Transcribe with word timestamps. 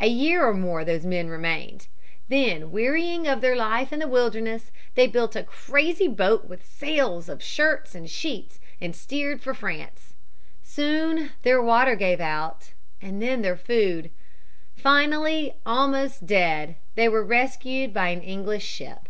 A 0.00 0.08
year 0.08 0.44
or 0.44 0.52
more 0.52 0.84
these 0.84 1.06
men 1.06 1.28
remained. 1.28 1.86
Then 2.28 2.72
wearying 2.72 3.28
of 3.28 3.40
their 3.40 3.54
life 3.54 3.92
in 3.92 4.00
the 4.00 4.08
wilderness, 4.08 4.72
they 4.96 5.06
built 5.06 5.36
a 5.36 5.44
crazy 5.44 6.08
boat 6.08 6.48
with 6.48 6.66
sails 6.66 7.28
of 7.28 7.40
shirts 7.40 7.94
and 7.94 8.10
sheets 8.10 8.58
and 8.80 8.96
steered 8.96 9.40
for 9.40 9.54
France. 9.54 10.14
Soon 10.64 11.30
their 11.42 11.62
water 11.62 11.94
gave 11.94 12.20
out 12.20 12.72
and 13.00 13.22
then 13.22 13.42
their 13.42 13.56
food. 13.56 14.10
Finally, 14.74 15.54
almost 15.64 16.26
dead, 16.26 16.74
they 16.96 17.08
were 17.08 17.22
rescued 17.24 17.94
by 17.94 18.08
an 18.08 18.22
English 18.22 18.66
ship. 18.66 19.08